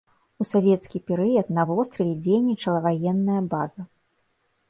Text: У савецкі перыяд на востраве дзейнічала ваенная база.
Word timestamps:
У 0.43 0.45
савецкі 0.51 1.01
перыяд 1.09 1.51
на 1.57 1.65
востраве 1.71 2.15
дзейнічала 2.27 2.79
ваенная 2.87 3.39
база. 3.55 3.81